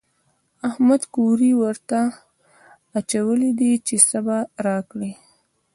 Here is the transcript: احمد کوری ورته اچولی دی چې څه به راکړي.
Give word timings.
احمد 0.69 1.01
کوری 1.13 1.51
ورته 1.61 1.99
اچولی 2.99 3.51
دی 3.59 3.71
چې 3.87 3.95
څه 4.09 4.19
به 4.25 4.37
راکړي. 4.65 5.11